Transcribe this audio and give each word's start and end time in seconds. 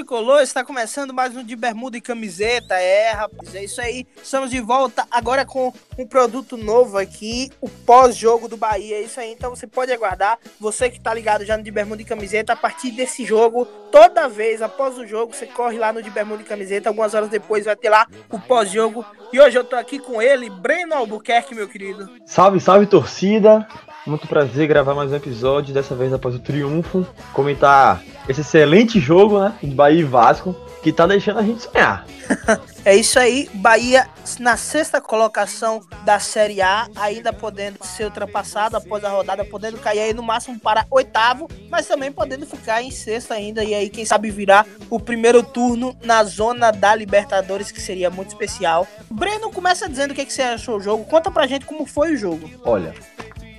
tricolor, 0.00 0.40
está 0.40 0.64
começando 0.64 1.12
mais 1.12 1.36
um 1.36 1.44
de 1.44 1.54
bermuda 1.54 1.94
e 1.94 2.00
camiseta. 2.00 2.74
É, 2.74 3.10
rapaz, 3.10 3.54
é 3.54 3.64
isso 3.64 3.82
aí. 3.82 4.06
Estamos 4.22 4.48
de 4.48 4.58
volta 4.58 5.06
agora 5.10 5.44
com 5.44 5.74
um 5.98 6.06
produto 6.06 6.56
novo 6.56 6.96
aqui, 6.96 7.50
o 7.60 7.68
pós-jogo 7.68 8.48
do 8.48 8.56
Bahia. 8.56 8.96
É 8.96 9.02
isso 9.02 9.20
aí, 9.20 9.30
então 9.30 9.50
você 9.50 9.66
pode 9.66 9.92
aguardar. 9.92 10.38
Você 10.58 10.88
que 10.88 10.96
está 10.96 11.12
ligado 11.12 11.44
já 11.44 11.54
no 11.54 11.62
de 11.62 11.70
bermuda 11.70 12.00
e 12.00 12.04
camiseta, 12.06 12.54
a 12.54 12.56
partir 12.56 12.92
desse 12.92 13.26
jogo, 13.26 13.66
toda 13.92 14.26
vez 14.26 14.62
após 14.62 14.96
o 14.96 15.06
jogo, 15.06 15.34
você 15.34 15.44
corre 15.44 15.76
lá 15.76 15.92
no 15.92 16.02
de 16.02 16.08
bermuda 16.08 16.40
e 16.40 16.46
camiseta. 16.46 16.88
Algumas 16.88 17.12
horas 17.12 17.28
depois 17.28 17.66
vai 17.66 17.76
ter 17.76 17.90
lá 17.90 18.06
o 18.30 18.38
pós-jogo. 18.40 19.04
E 19.30 19.38
hoje 19.38 19.58
eu 19.58 19.64
tô 19.64 19.76
aqui 19.76 19.98
com 19.98 20.22
ele, 20.22 20.48
Breno 20.48 20.94
Albuquerque, 20.94 21.54
meu 21.54 21.68
querido. 21.68 22.08
Salve, 22.24 22.58
salve 22.58 22.86
torcida. 22.86 23.68
Muito 24.10 24.26
prazer 24.26 24.66
gravar 24.66 24.92
mais 24.92 25.12
um 25.12 25.14
episódio, 25.14 25.72
dessa 25.72 25.94
vez 25.94 26.12
após 26.12 26.34
o 26.34 26.40
triunfo, 26.40 27.06
comentar 27.32 28.02
esse 28.28 28.40
excelente 28.40 28.98
jogo, 28.98 29.38
né, 29.38 29.54
de 29.62 29.72
Bahia 29.72 30.00
e 30.00 30.02
Vasco, 30.02 30.52
que 30.82 30.92
tá 30.92 31.06
deixando 31.06 31.38
a 31.38 31.44
gente 31.44 31.62
sonhar. 31.62 32.04
é 32.84 32.96
isso 32.96 33.20
aí, 33.20 33.48
Bahia 33.54 34.08
na 34.40 34.56
sexta 34.56 35.00
colocação 35.00 35.80
da 36.04 36.18
Série 36.18 36.60
A, 36.60 36.88
ainda 36.96 37.32
podendo 37.32 37.84
ser 37.84 38.04
ultrapassado 38.04 38.76
após 38.76 39.04
a 39.04 39.10
rodada, 39.10 39.44
podendo 39.44 39.78
cair 39.78 40.00
aí 40.00 40.12
no 40.12 40.24
máximo 40.24 40.58
para 40.58 40.84
oitavo, 40.90 41.48
mas 41.68 41.86
também 41.86 42.10
podendo 42.10 42.44
ficar 42.46 42.82
em 42.82 42.90
sexta 42.90 43.34
ainda, 43.34 43.62
e 43.62 43.72
aí 43.72 43.88
quem 43.88 44.04
sabe 44.04 44.28
virar 44.30 44.66
o 44.88 44.98
primeiro 44.98 45.40
turno 45.42 45.96
na 46.02 46.24
zona 46.24 46.72
da 46.72 46.96
Libertadores, 46.96 47.70
que 47.70 47.80
seria 47.80 48.10
muito 48.10 48.30
especial. 48.30 48.88
Breno, 49.08 49.52
começa 49.52 49.88
dizendo 49.88 50.10
o 50.10 50.14
que, 50.14 50.26
que 50.26 50.32
você 50.32 50.42
achou 50.42 50.78
do 50.78 50.84
jogo, 50.84 51.04
conta 51.04 51.30
pra 51.30 51.46
gente 51.46 51.64
como 51.64 51.86
foi 51.86 52.14
o 52.14 52.16
jogo. 52.16 52.50
Olha, 52.64 52.92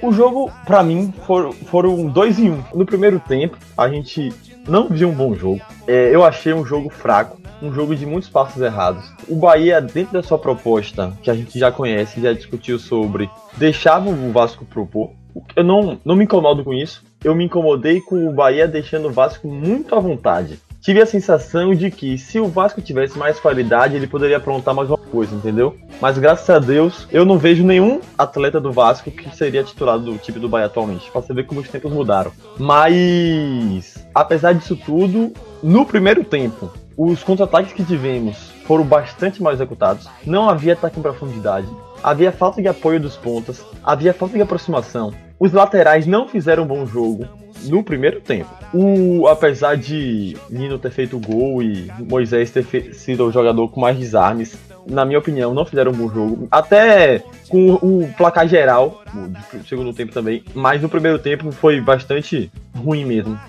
o 0.01 0.11
jogo, 0.11 0.51
para 0.65 0.83
mim, 0.83 1.13
foram, 1.25 1.51
foram 1.51 2.07
dois 2.07 2.39
em 2.39 2.51
um. 2.51 2.63
No 2.73 2.85
primeiro 2.85 3.19
tempo, 3.19 3.57
a 3.77 3.87
gente 3.87 4.33
não 4.67 4.87
viu 4.87 5.09
um 5.09 5.13
bom 5.13 5.33
jogo. 5.35 5.61
É, 5.87 6.13
eu 6.13 6.23
achei 6.23 6.53
um 6.53 6.65
jogo 6.65 6.89
fraco, 6.89 7.39
um 7.61 7.73
jogo 7.73 7.95
de 7.95 8.05
muitos 8.05 8.29
passos 8.29 8.61
errados. 8.61 9.03
O 9.27 9.35
Bahia, 9.35 9.79
dentro 9.81 10.13
da 10.13 10.23
sua 10.23 10.37
proposta, 10.37 11.13
que 11.21 11.29
a 11.29 11.35
gente 11.35 11.57
já 11.57 11.71
conhece, 11.71 12.21
já 12.21 12.33
discutiu 12.33 12.79
sobre, 12.79 13.29
deixava 13.57 14.09
o 14.09 14.31
Vasco 14.31 14.65
propor. 14.65 15.11
Eu 15.55 15.63
não, 15.63 15.97
não 16.03 16.15
me 16.15 16.25
incomodo 16.25 16.63
com 16.63 16.73
isso. 16.73 17.03
Eu 17.23 17.33
me 17.35 17.45
incomodei 17.45 18.01
com 18.01 18.27
o 18.27 18.33
Bahia 18.33 18.67
deixando 18.67 19.07
o 19.07 19.11
Vasco 19.11 19.47
muito 19.47 19.95
à 19.95 19.99
vontade 19.99 20.59
tive 20.81 20.99
a 20.99 21.05
sensação 21.05 21.73
de 21.75 21.91
que 21.91 22.17
se 22.17 22.39
o 22.39 22.47
Vasco 22.47 22.81
tivesse 22.81 23.17
mais 23.17 23.39
qualidade, 23.39 23.95
ele 23.95 24.07
poderia 24.07 24.37
aprontar 24.37 24.73
mais 24.73 24.89
uma 24.89 24.97
coisa, 25.11 25.35
entendeu? 25.35 25.75
Mas 25.99 26.17
graças 26.17 26.49
a 26.49 26.59
Deus, 26.59 27.07
eu 27.11 27.25
não 27.25 27.37
vejo 27.37 27.63
nenhum 27.63 27.99
atleta 28.17 28.59
do 28.59 28.71
Vasco 28.71 29.11
que 29.11 29.35
seria 29.35 29.63
titulado 29.63 30.03
do 30.03 30.17
time 30.17 30.39
do 30.39 30.49
Bahia 30.49 30.65
atualmente, 30.65 31.11
pra 31.11 31.21
você 31.21 31.33
ver 31.33 31.45
como 31.45 31.59
os 31.59 31.69
tempos 31.69 31.91
mudaram. 31.91 32.31
Mas, 32.57 34.07
apesar 34.15 34.53
disso 34.53 34.75
tudo, 34.75 35.33
no 35.61 35.85
primeiro 35.85 36.23
tempo, 36.23 36.71
os 36.97 37.23
contra-ataques 37.23 37.73
que 37.73 37.83
tivemos 37.83 38.51
foram 38.65 38.83
bastante 38.83 39.41
mal 39.41 39.53
executados, 39.53 40.07
não 40.25 40.49
havia 40.49 40.73
ataque 40.73 40.99
em 40.99 41.03
profundidade, 41.03 41.67
havia 42.01 42.31
falta 42.31 42.61
de 42.61 42.67
apoio 42.67 42.99
dos 42.99 43.17
pontas, 43.17 43.65
havia 43.83 44.13
falta 44.13 44.35
de 44.35 44.41
aproximação, 44.41 45.13
os 45.39 45.51
laterais 45.51 46.05
não 46.05 46.27
fizeram 46.27 46.63
um 46.63 46.67
bom 46.67 46.85
jogo, 46.85 47.27
no 47.65 47.83
primeiro 47.83 48.21
tempo. 48.21 48.49
O, 48.73 49.27
apesar 49.27 49.75
de 49.75 50.37
Nino 50.49 50.79
ter 50.79 50.91
feito 50.91 51.19
gol 51.19 51.61
e 51.61 51.91
Moisés 51.99 52.51
ter 52.51 52.63
sido 52.93 53.25
o 53.25 53.31
jogador 53.31 53.67
com 53.69 53.81
mais 53.81 53.97
desarmes, 53.97 54.57
na 54.87 55.05
minha 55.05 55.19
opinião, 55.19 55.53
não 55.53 55.65
fizeram 55.65 55.91
um 55.91 55.95
bom 55.95 56.09
jogo. 56.09 56.47
Até 56.51 57.23
com 57.49 57.73
o 57.73 58.09
placar 58.17 58.47
geral, 58.47 59.01
do 59.13 59.67
segundo 59.67 59.93
tempo 59.93 60.13
também, 60.13 60.43
mas 60.53 60.81
no 60.81 60.89
primeiro 60.89 61.19
tempo 61.19 61.51
foi 61.51 61.81
bastante 61.81 62.51
ruim 62.75 63.05
mesmo. 63.05 63.39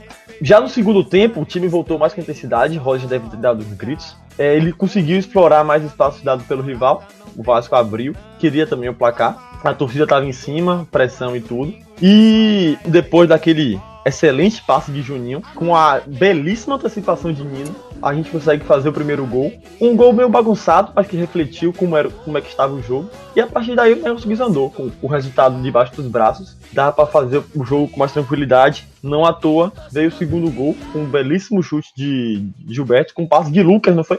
Já 0.41 0.61
no 0.61 0.69
segundo 0.69 1.05
tempo, 1.05 1.41
o 1.41 1.45
time 1.45 1.69
voltou 1.69 1.99
mais 1.99 2.13
com 2.13 2.21
intensidade, 2.21 2.77
Roger 2.77 3.09
deve 3.09 3.29
ter 3.29 3.37
dado 3.37 3.61
os 3.61 3.73
gritos. 3.75 4.17
É, 4.37 4.57
ele 4.57 4.73
conseguiu 4.73 5.19
explorar 5.19 5.63
mais 5.63 5.85
espaço 5.85 6.25
dado 6.25 6.43
pelo 6.45 6.63
rival, 6.63 7.05
o 7.37 7.43
Vasco 7.43 7.75
abriu, 7.75 8.15
queria 8.39 8.67
também 8.67 8.89
o 8.89 8.95
placar. 8.95 9.51
A 9.63 9.73
torcida 9.73 10.03
estava 10.03 10.27
em 10.27 10.33
cima, 10.33 10.89
pressão 10.91 11.37
e 11.37 11.41
tudo. 11.41 11.73
E 12.01 12.77
depois 12.85 13.29
daquele 13.29 13.81
excelente 14.05 14.63
passe 14.63 14.91
de 14.91 15.03
Juninho, 15.03 15.43
com 15.55 15.75
a 15.75 16.01
belíssima 16.07 16.77
antecipação 16.77 17.33
de 17.33 17.45
Nino, 17.45 17.75
a 18.03 18.13
gente 18.13 18.31
consegue 18.31 18.65
fazer 18.65 18.89
o 18.89 18.93
primeiro 18.93 19.25
gol. 19.25 19.53
Um 19.81 19.97
gol 19.97 20.13
meio 20.13 20.29
bagunçado, 20.29 20.93
mas 20.95 21.07
que 21.07 21.17
refletiu 21.17 21.73
como, 21.73 21.97
era, 21.97 22.11
como 22.11 22.37
é 22.37 22.41
que 22.41 22.49
estava 22.49 22.75
o 22.75 22.83
jogo. 22.83 23.09
E 23.37 23.41
a 23.41 23.47
partir 23.47 23.77
daí 23.77 23.95
o 23.95 24.03
Nelson 24.03 24.45
andou 24.45 24.71
com 24.71 24.91
o 25.01 25.07
resultado 25.07 25.63
debaixo 25.63 25.95
dos 25.95 26.07
braços. 26.09 26.57
Dava 26.73 26.93
para 26.93 27.07
fazer 27.07 27.43
o 27.55 27.65
jogo 27.65 27.89
com 27.89 28.01
mais 28.01 28.13
tranquilidade. 28.13 28.89
Não 29.03 29.25
à 29.25 29.33
toa 29.33 29.73
veio 29.91 30.09
o 30.09 30.13
segundo 30.13 30.51
gol, 30.51 30.77
com 30.93 31.01
um 31.01 31.07
belíssimo 31.07 31.63
chute 31.63 31.93
de 31.97 32.45
Gilberto, 32.69 33.15
com 33.15 33.23
um 33.23 33.29
passe 33.29 33.53
de 33.53 33.63
Lucas, 33.63 33.95
não 33.95 34.03
foi? 34.03 34.19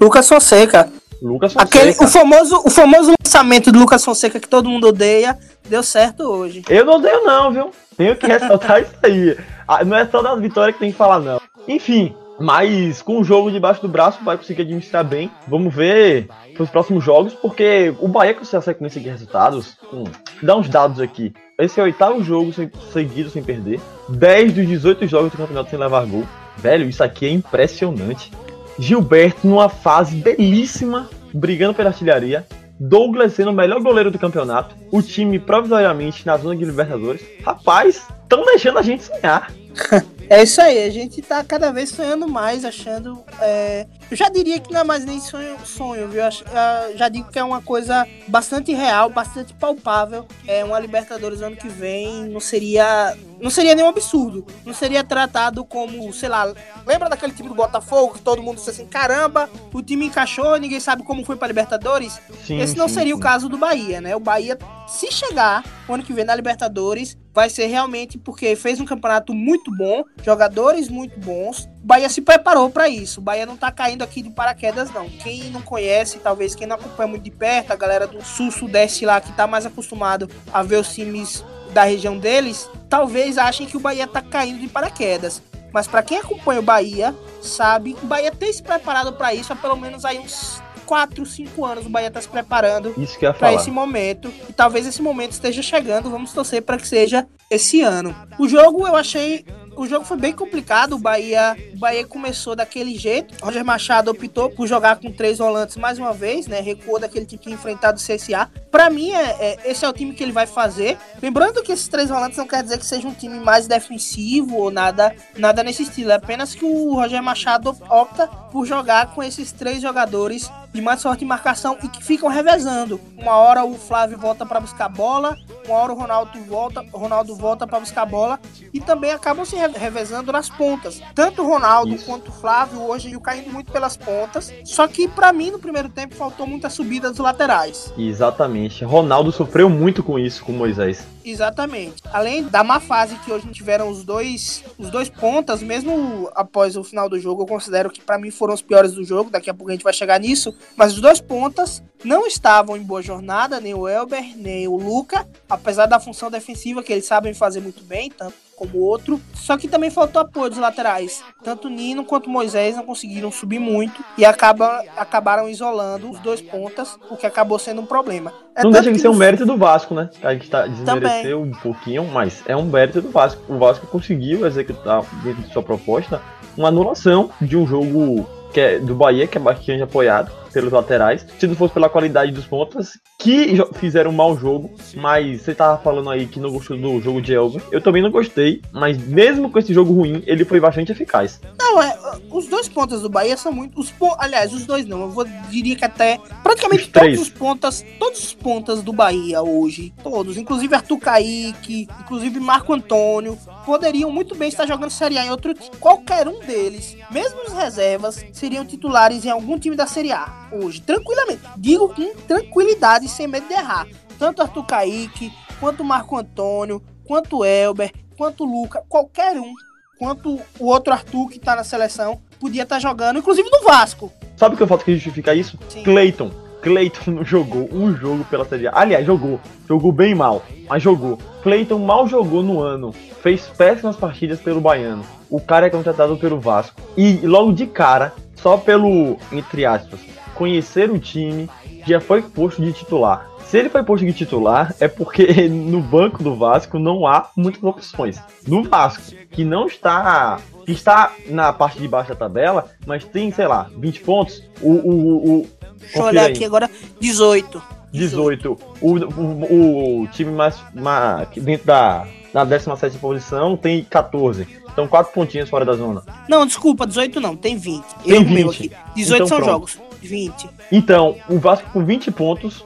Lucas 0.00 0.28
Fonseca. 0.28 0.90
Lucas 1.22 1.52
Fonseca. 1.52 1.78
Aquele, 1.78 1.96
o, 2.00 2.08
famoso, 2.08 2.62
o 2.64 2.70
famoso 2.70 3.12
lançamento 3.22 3.70
do 3.70 3.78
Lucas 3.78 4.04
Fonseca 4.04 4.40
que 4.40 4.48
todo 4.48 4.68
mundo 4.68 4.88
odeia, 4.88 5.38
deu 5.68 5.82
certo 5.82 6.22
hoje. 6.24 6.62
Eu 6.68 6.84
não 6.84 6.94
odeio 6.94 7.24
não, 7.24 7.52
viu? 7.52 7.70
Tenho 8.00 8.16
que 8.16 8.26
ressaltar 8.26 8.80
isso 8.80 8.94
aí. 9.02 9.36
Ah, 9.68 9.84
não 9.84 9.94
é 9.94 10.06
só 10.06 10.22
das 10.22 10.40
vitórias 10.40 10.74
que 10.74 10.80
tem 10.80 10.90
que 10.90 10.96
falar, 10.96 11.20
não. 11.20 11.38
Enfim, 11.68 12.14
mas 12.40 13.02
com 13.02 13.20
o 13.20 13.24
jogo 13.24 13.50
debaixo 13.50 13.82
do 13.82 13.88
braço 13.88 14.24
vai 14.24 14.38
conseguir 14.38 14.62
administrar 14.62 15.04
bem. 15.04 15.30
Vamos 15.46 15.74
ver 15.74 16.26
os 16.58 16.70
próximos 16.70 17.04
jogos, 17.04 17.34
porque 17.34 17.94
o 18.00 18.08
Bahia 18.08 18.32
com 18.32 18.40
essa 18.40 18.58
sequência 18.62 18.98
de 18.98 19.10
resultados, 19.10 19.76
hum, 19.92 20.04
dá 20.42 20.56
uns 20.56 20.66
dados 20.70 20.98
aqui. 20.98 21.34
Esse 21.58 21.78
é 21.78 21.82
o 21.82 21.86
oitavo 21.86 22.24
jogo 22.24 22.54
sem, 22.54 22.70
seguido 22.90 23.28
sem 23.28 23.42
perder. 23.42 23.78
10 24.08 24.54
dos 24.54 24.66
18 24.66 25.06
jogos 25.06 25.32
do 25.32 25.36
campeonato 25.36 25.68
sem 25.68 25.78
levar 25.78 26.06
gol. 26.06 26.24
Velho, 26.56 26.88
isso 26.88 27.04
aqui 27.04 27.26
é 27.26 27.30
impressionante. 27.30 28.32
Gilberto 28.78 29.46
numa 29.46 29.68
fase 29.68 30.16
belíssima, 30.16 31.06
brigando 31.34 31.74
pela 31.74 31.90
artilharia. 31.90 32.46
Douglas 32.80 33.34
sendo 33.34 33.50
o 33.50 33.54
melhor 33.54 33.82
goleiro 33.82 34.10
do 34.10 34.18
campeonato. 34.18 34.74
O 34.90 35.02
time 35.02 35.38
provisoriamente 35.38 36.24
na 36.24 36.38
zona 36.38 36.56
de 36.56 36.64
Libertadores. 36.64 37.22
Rapaz, 37.44 38.02
estão 38.22 38.44
deixando 38.46 38.78
a 38.78 38.82
gente 38.82 39.04
sonhar. 39.04 39.52
É 40.30 40.44
isso 40.44 40.62
aí, 40.62 40.84
a 40.84 40.90
gente 40.90 41.20
tá 41.22 41.42
cada 41.42 41.72
vez 41.72 41.88
sonhando 41.90 42.28
mais, 42.28 42.64
achando. 42.64 43.18
É... 43.40 43.84
Eu 44.10 44.16
já 44.16 44.28
diria 44.28 44.58
que 44.58 44.72
não 44.72 44.80
é 44.80 44.84
mais 44.84 45.04
nem 45.04 45.20
sonho, 45.20 45.56
sonho 45.64 46.08
viu? 46.08 46.22
Eu 46.24 46.96
já 46.96 47.08
digo 47.08 47.30
que 47.30 47.38
é 47.38 47.44
uma 47.44 47.62
coisa 47.62 48.06
bastante 48.26 48.72
real, 48.72 49.08
bastante 49.08 49.54
palpável. 49.54 50.26
É 50.48 50.64
uma 50.64 50.80
Libertadores 50.80 51.40
ano 51.42 51.56
que 51.56 51.68
vem 51.68 52.24
não 52.28 52.40
seria. 52.40 53.16
Não 53.40 53.50
seria 53.50 53.74
nenhum 53.74 53.88
absurdo. 53.88 54.44
Não 54.66 54.74
seria 54.74 55.04
tratado 55.04 55.64
como, 55.64 56.12
sei 56.12 56.28
lá. 56.28 56.52
Lembra 56.84 57.08
daquele 57.08 57.32
time 57.32 57.48
do 57.48 57.54
Botafogo 57.54 58.14
que 58.14 58.20
todo 58.20 58.42
mundo 58.42 58.56
disse 58.56 58.70
assim: 58.70 58.86
caramba, 58.86 59.48
o 59.72 59.80
time 59.80 60.06
encaixou, 60.06 60.58
ninguém 60.58 60.80
sabe 60.80 61.04
como 61.04 61.24
foi 61.24 61.36
pra 61.36 61.46
Libertadores? 61.46 62.20
Sim, 62.44 62.58
Esse 62.60 62.76
não 62.76 62.88
sim, 62.88 62.94
seria 62.94 63.14
sim. 63.14 63.18
o 63.18 63.22
caso 63.22 63.48
do 63.48 63.56
Bahia, 63.56 64.00
né? 64.00 64.16
O 64.16 64.20
Bahia, 64.20 64.58
se 64.88 65.12
chegar 65.12 65.62
o 65.88 65.94
ano 65.94 66.02
que 66.02 66.12
vem 66.12 66.24
na 66.24 66.34
Libertadores, 66.34 67.16
vai 67.32 67.48
ser 67.48 67.66
realmente 67.66 68.18
porque 68.18 68.56
fez 68.56 68.80
um 68.80 68.84
campeonato 68.84 69.32
muito 69.32 69.70
bom, 69.76 70.02
jogadores 70.24 70.88
muito 70.88 71.18
bons. 71.20 71.68
O 71.82 71.86
Bahia 71.86 72.08
se 72.08 72.20
preparou 72.20 72.68
para 72.70 72.88
isso. 72.88 73.20
O 73.20 73.22
Bahia 73.22 73.46
não 73.46 73.56
tá 73.56 73.72
caindo 73.72 74.02
aqui 74.02 74.22
de 74.22 74.30
paraquedas, 74.30 74.92
não. 74.92 75.08
Quem 75.08 75.50
não 75.50 75.62
conhece, 75.62 76.18
talvez 76.18 76.54
quem 76.54 76.66
não 76.66 76.76
acompanha 76.76 77.08
muito 77.08 77.22
de 77.22 77.30
perto, 77.30 77.72
a 77.72 77.76
galera 77.76 78.06
do 78.06 78.22
sul-sudeste 78.22 79.06
lá 79.06 79.20
que 79.20 79.32
tá 79.32 79.46
mais 79.46 79.64
acostumado 79.64 80.28
a 80.52 80.62
ver 80.62 80.76
os 80.76 80.94
times 80.94 81.44
da 81.72 81.84
região 81.84 82.18
deles, 82.18 82.68
talvez 82.88 83.38
achem 83.38 83.66
que 83.66 83.76
o 83.76 83.80
Bahia 83.80 84.06
tá 84.06 84.20
caindo 84.20 84.60
de 84.60 84.68
paraquedas. 84.68 85.42
Mas 85.72 85.86
para 85.86 86.02
quem 86.02 86.18
acompanha 86.18 86.60
o 86.60 86.64
Bahia, 86.64 87.14
sabe, 87.40 87.96
o 88.02 88.06
Bahia 88.06 88.32
tem 88.32 88.52
se 88.52 88.62
preparado 88.62 89.12
para 89.12 89.32
isso 89.32 89.52
há 89.52 89.56
pelo 89.56 89.76
menos 89.76 90.04
aí 90.04 90.18
uns 90.18 90.60
4, 90.84 91.24
5 91.24 91.64
anos 91.64 91.86
o 91.86 91.88
Bahia 91.88 92.08
está 92.08 92.20
se 92.20 92.28
preparando 92.28 92.92
para 93.38 93.54
esse 93.54 93.70
momento. 93.70 94.32
E 94.48 94.52
talvez 94.52 94.84
esse 94.86 95.00
momento 95.00 95.30
esteja 95.30 95.62
chegando. 95.62 96.10
Vamos 96.10 96.32
torcer 96.32 96.62
para 96.62 96.76
que 96.76 96.88
seja 96.88 97.28
esse 97.48 97.80
ano. 97.80 98.14
O 98.38 98.48
jogo 98.48 98.84
eu 98.84 98.96
achei 98.96 99.46
o 99.80 99.86
jogo 99.86 100.04
foi 100.04 100.18
bem 100.18 100.34
complicado. 100.34 100.92
O 100.92 100.98
Bahia, 100.98 101.56
o 101.72 101.78
Bahia 101.78 102.06
começou 102.06 102.54
daquele 102.54 102.98
jeito. 102.98 103.34
Roger 103.42 103.64
Machado 103.64 104.10
optou 104.10 104.50
por 104.50 104.66
jogar 104.66 104.96
com 104.96 105.10
três 105.10 105.38
volantes 105.38 105.78
mais 105.78 105.98
uma 105.98 106.12
vez, 106.12 106.46
né? 106.46 106.60
Recuou 106.60 107.00
daquele 107.00 107.24
time 107.24 107.40
que 107.40 107.50
enfrentado 107.50 107.98
o 107.98 108.02
CSA. 108.02 108.50
Para 108.70 108.90
mim, 108.90 109.10
é, 109.10 109.36
é, 109.40 109.58
esse 109.64 109.82
é 109.82 109.88
o 109.88 109.92
time 109.94 110.12
que 110.12 110.22
ele 110.22 110.32
vai 110.32 110.46
fazer. 110.46 110.98
Lembrando 111.22 111.62
que 111.62 111.72
esses 111.72 111.88
três 111.88 112.10
volantes 112.10 112.36
não 112.36 112.46
quer 112.46 112.62
dizer 112.62 112.78
que 112.78 112.84
seja 112.84 113.08
um 113.08 113.14
time 113.14 113.40
mais 113.40 113.66
defensivo 113.66 114.58
ou 114.58 114.70
nada, 114.70 115.16
nada 115.38 115.62
nesse 115.62 115.84
estilo. 115.84 116.10
É 116.10 116.16
apenas 116.16 116.54
que 116.54 116.64
o 116.64 116.94
Roger 116.94 117.22
Machado 117.22 117.74
opta 117.88 118.26
por 118.26 118.66
jogar 118.66 119.14
com 119.14 119.22
esses 119.22 119.50
três 119.50 119.80
jogadores 119.80 120.50
de 120.72 120.80
mais 120.80 121.00
sorte 121.00 121.24
em 121.24 121.28
marcação 121.28 121.76
e 121.82 121.88
que 121.88 122.02
ficam 122.02 122.28
revezando. 122.28 123.00
Uma 123.16 123.36
hora 123.36 123.64
o 123.64 123.74
Flávio 123.74 124.18
volta 124.18 124.44
para 124.44 124.60
buscar 124.60 124.88
bola, 124.88 125.36
uma 125.66 125.76
hora 125.76 125.92
o 125.92 125.96
Ronaldo 125.96 126.44
volta, 126.44 126.84
Ronaldo 126.92 127.34
volta 127.36 127.66
para 127.66 127.80
buscar 127.80 128.06
bola 128.06 128.38
e 128.72 128.80
também 128.80 129.12
acabam 129.12 129.44
se 129.44 129.56
revezando 129.56 130.32
nas 130.32 130.48
pontas. 130.48 131.00
Tanto 131.14 131.42
o 131.42 131.46
Ronaldo 131.46 131.94
isso. 131.94 132.06
quanto 132.06 132.28
o 132.28 132.32
Flávio 132.32 132.82
hoje 132.82 133.10
caindo 133.20 133.52
muito 133.52 133.70
pelas 133.70 133.96
pontas. 133.96 134.52
Só 134.64 134.86
que 134.88 135.06
para 135.06 135.32
mim 135.32 135.50
no 135.50 135.58
primeiro 135.58 135.88
tempo 135.88 136.14
faltou 136.14 136.46
muita 136.46 136.68
subida 136.68 137.10
dos 137.10 137.18
laterais. 137.18 137.92
Exatamente. 137.96 138.84
Ronaldo 138.84 139.30
sofreu 139.30 139.68
muito 139.70 140.02
com 140.02 140.18
isso 140.18 140.44
com 140.44 140.52
o 140.52 140.56
Moisés. 140.56 141.06
Exatamente. 141.24 142.02
Além 142.12 142.44
da 142.44 142.64
má 142.64 142.80
fase 142.80 143.16
que 143.16 143.32
hoje 143.32 143.46
tiveram 143.48 143.88
os 143.88 144.04
dois, 144.04 144.64
os 144.78 144.90
dois 144.90 145.08
pontas, 145.08 145.62
mesmo 145.62 146.30
após 146.34 146.76
o 146.76 146.84
final 146.84 147.08
do 147.08 147.18
jogo, 147.18 147.42
eu 147.42 147.46
considero 147.46 147.90
que 147.90 148.00
para 148.00 148.18
mim 148.18 148.30
foram 148.30 148.54
os 148.54 148.62
piores 148.62 148.92
do 148.92 149.04
jogo. 149.04 149.30
Daqui 149.30 149.50
a 149.50 149.54
pouco 149.54 149.70
a 149.70 149.74
gente 149.74 149.84
vai 149.84 149.92
chegar 149.92 150.18
nisso. 150.18 150.54
Mas 150.76 150.94
os 150.94 151.00
dois 151.00 151.20
pontas 151.20 151.82
não 152.04 152.26
estavam 152.26 152.76
em 152.76 152.82
boa 152.82 153.02
jornada, 153.02 153.60
nem 153.60 153.74
o 153.74 153.86
Elber, 153.86 154.36
nem 154.36 154.66
o 154.66 154.76
Luca, 154.76 155.28
apesar 155.48 155.86
da 155.86 156.00
função 156.00 156.30
defensiva 156.30 156.82
que 156.82 156.92
eles 156.92 157.04
sabem 157.04 157.34
fazer 157.34 157.60
muito 157.60 157.84
bem, 157.84 158.10
tanto 158.10 158.34
como 158.60 158.76
o 158.76 158.86
outro. 158.86 159.18
Só 159.32 159.56
que 159.56 159.66
também 159.66 159.90
faltou 159.90 160.20
apoio 160.20 160.50
dos 160.50 160.58
laterais. 160.58 161.24
Tanto 161.42 161.70
Nino 161.70 162.04
quanto 162.04 162.28
Moisés 162.28 162.76
não 162.76 162.84
conseguiram 162.84 163.32
subir 163.32 163.58
muito 163.58 164.04
e 164.18 164.24
acaba, 164.24 164.84
acabaram 164.96 165.48
isolando 165.48 166.10
os 166.10 166.20
dois 166.20 166.42
pontas, 166.42 166.98
o 167.10 167.16
que 167.16 167.26
acabou 167.26 167.58
sendo 167.58 167.80
um 167.80 167.86
problema. 167.86 168.32
É 168.54 168.62
não 168.62 168.70
deixa 168.70 168.92
de 168.92 168.98
ser 168.98 169.08
um 169.08 169.14
mérito 169.14 169.46
do 169.46 169.56
Vasco, 169.56 169.94
né? 169.94 170.10
A 170.22 170.34
gente 170.34 170.50
tá 170.50 170.66
desmereceu 170.66 171.40
um 171.40 171.52
pouquinho, 171.52 172.04
mas 172.04 172.42
é 172.46 172.54
um 172.54 172.64
mérito 172.64 173.00
do 173.00 173.10
Vasco. 173.10 173.40
O 173.48 173.58
Vasco 173.58 173.86
conseguiu 173.86 174.46
executar 174.46 175.02
dentro 175.24 175.42
de 175.42 175.52
sua 175.52 175.62
proposta 175.62 176.20
uma 176.56 176.68
anulação 176.68 177.30
de 177.40 177.56
um 177.56 177.66
jogo 177.66 178.28
que 178.52 178.60
é 178.60 178.78
do 178.78 178.94
Bahia, 178.94 179.26
que 179.26 179.38
é 179.38 179.40
bastante 179.40 179.82
apoiado 179.82 180.39
pelos 180.52 180.72
laterais. 180.72 181.26
Se 181.38 181.46
não 181.46 181.54
fosse 181.54 181.74
pela 181.74 181.88
qualidade 181.88 182.32
dos 182.32 182.46
pontas, 182.46 182.98
que 183.18 183.56
fizeram 183.74 184.10
um 184.10 184.14
mau 184.14 184.36
jogo, 184.36 184.70
mas 184.96 185.42
você 185.42 185.54
tava 185.54 185.80
falando 185.82 186.10
aí 186.10 186.26
que 186.26 186.40
não 186.40 186.50
gostou 186.50 186.76
do 186.76 187.00
jogo 187.00 187.20
de 187.20 187.34
Elber. 187.34 187.62
Eu 187.70 187.80
também 187.80 188.02
não 188.02 188.10
gostei, 188.10 188.62
mas 188.72 188.98
mesmo 188.98 189.50
com 189.50 189.58
esse 189.58 189.74
jogo 189.74 189.92
ruim, 189.92 190.22
ele 190.26 190.44
foi 190.44 190.60
bastante 190.60 190.92
eficaz. 190.92 191.40
Não, 191.58 191.82
é, 191.82 191.96
os 192.30 192.46
dois 192.46 192.68
pontas 192.68 193.02
do 193.02 193.08
Bahia 193.08 193.36
são 193.36 193.52
muito. 193.52 193.78
Os, 193.78 193.92
aliás, 194.18 194.52
os 194.52 194.64
dois 194.64 194.86
não, 194.86 195.02
eu 195.02 195.10
vou, 195.10 195.24
diria 195.50 195.76
que 195.76 195.84
até 195.84 196.18
praticamente 196.42 196.84
os 196.84 196.88
todos 196.88 197.20
os 197.20 197.28
pontas, 197.28 197.84
todos 197.98 198.24
os 198.24 198.34
pontas 198.34 198.82
do 198.82 198.92
Bahia 198.92 199.42
hoje, 199.42 199.92
todos, 200.02 200.36
inclusive 200.36 200.74
Arthur 200.74 200.98
Kaique, 200.98 201.88
inclusive 202.00 202.40
Marco 202.40 202.72
Antônio, 202.72 203.38
poderiam 203.66 204.10
muito 204.10 204.34
bem 204.34 204.48
estar 204.48 204.66
jogando 204.66 204.90
Série 204.90 205.18
A 205.18 205.26
em 205.26 205.30
outro 205.30 205.54
time. 205.54 205.70
Qualquer 205.78 206.26
um 206.26 206.40
deles, 206.40 206.96
mesmo 207.10 207.42
os 207.46 207.52
reservas, 207.52 208.24
seriam 208.32 208.64
titulares 208.64 209.24
em 209.24 209.30
algum 209.30 209.58
time 209.58 209.76
da 209.76 209.86
Série 209.86 210.12
A 210.12 210.39
hoje, 210.52 210.80
tranquilamente. 210.80 211.42
Digo 211.56 211.94
com 211.94 212.14
tranquilidade, 212.26 213.08
sem 213.08 213.26
medo 213.26 213.46
de 213.46 213.54
errar. 213.54 213.86
Tanto 214.18 214.42
Arthur 214.42 214.66
Kaique, 214.66 215.32
quanto 215.58 215.84
Marco 215.84 216.16
Antônio, 216.16 216.82
quanto 217.04 217.44
Elber, 217.44 217.92
quanto 218.16 218.44
Luca, 218.44 218.84
qualquer 218.88 219.36
um, 219.36 219.52
quanto 219.98 220.40
o 220.58 220.66
outro 220.66 220.92
Arthur 220.92 221.28
que 221.28 221.38
tá 221.38 221.56
na 221.56 221.64
seleção, 221.64 222.20
podia 222.38 222.62
estar 222.62 222.76
tá 222.76 222.80
jogando, 222.80 223.18
inclusive 223.18 223.48
no 223.50 223.62
Vasco. 223.62 224.12
Sabe 224.36 224.54
o 224.54 224.56
que 224.56 224.62
eu 224.62 224.68
falta 224.68 224.84
que 224.84 224.94
justifica 224.94 225.34
isso? 225.34 225.58
Sim. 225.68 225.82
Cleiton. 225.82 226.30
Cleiton 226.60 227.10
não 227.10 227.24
jogou 227.24 227.68
um 227.72 227.94
jogo 227.94 228.24
pela 228.24 228.44
Série 228.44 228.68
A. 228.68 228.72
Aliás, 228.74 229.06
jogou. 229.06 229.40
Jogou 229.68 229.92
bem 229.92 230.14
mal, 230.14 230.42
mas 230.68 230.82
jogou. 230.82 231.18
Cleiton 231.42 231.78
mal 231.78 232.06
jogou 232.06 232.42
no 232.42 232.60
ano. 232.60 232.92
Fez 233.22 233.46
péssimas 233.48 233.96
partidas 233.96 234.40
pelo 234.40 234.60
Baiano. 234.60 235.04
O 235.28 235.40
cara 235.40 235.66
é 235.66 235.70
contratado 235.70 236.16
pelo 236.16 236.40
Vasco. 236.40 236.80
E 236.96 237.18
logo 237.24 237.52
de 237.52 237.66
cara, 237.66 238.12
só 238.34 238.56
pelo, 238.56 239.16
entre 239.30 239.64
aspas, 239.64 240.00
conhecer 240.34 240.90
o 240.90 240.98
time, 240.98 241.48
já 241.86 242.00
foi 242.00 242.22
posto 242.22 242.62
de 242.62 242.72
titular. 242.72 243.28
Se 243.50 243.58
ele 243.58 243.68
foi 243.68 243.82
posto 243.82 244.06
de 244.06 244.12
titular, 244.12 244.72
é 244.78 244.86
porque 244.86 245.26
no 245.50 245.80
banco 245.80 246.22
do 246.22 246.36
Vasco 246.36 246.78
não 246.78 247.06
há 247.06 247.30
muitas 247.36 247.62
opções. 247.62 248.22
No 248.46 248.62
Vasco, 248.62 249.02
que 249.30 249.44
não 249.44 249.66
está. 249.66 250.38
que 250.64 250.72
está 250.72 251.12
na 251.26 251.52
parte 251.52 251.80
de 251.80 251.88
baixo 251.88 252.10
da 252.10 252.14
tabela, 252.14 252.66
mas 252.86 253.04
tem, 253.04 253.30
sei 253.32 253.46
lá, 253.46 253.68
20 253.76 254.00
pontos. 254.02 254.42
O. 254.62 254.70
o, 254.70 255.40
o 255.40 255.59
Deixa 255.80 255.98
eu 255.98 256.02
olhar 256.02 256.26
aí. 256.26 256.32
aqui 256.32 256.44
agora, 256.44 256.70
18. 257.00 257.62
18. 257.92 258.58
O, 258.80 258.96
o, 258.96 260.02
o 260.02 260.06
time 260.08 260.30
mais, 260.30 260.56
mais 260.74 261.28
dentro 261.36 261.66
da, 261.66 262.06
na 262.32 262.44
17 262.44 262.98
posição 262.98 263.56
tem 263.56 263.82
14. 263.84 264.46
Então, 264.72 264.86
quatro 264.86 265.12
pontinhos 265.12 265.50
fora 265.50 265.64
da 265.64 265.72
zona. 265.72 266.02
Não, 266.28 266.46
desculpa, 266.46 266.86
18 266.86 267.20
não, 267.20 267.36
tem 267.36 267.56
20. 267.56 267.84
Tem 268.04 268.14
eu 268.14 268.24
20. 268.24 268.48
aqui. 268.48 268.72
18 268.94 269.14
então, 269.16 269.26
são 269.26 269.38
pronto. 269.38 269.50
jogos. 269.50 269.89
20. 270.00 270.48
Então, 270.72 271.16
o 271.28 271.38
Vasco 271.38 271.70
com 271.70 271.84
20 271.84 272.10
pontos 272.10 272.64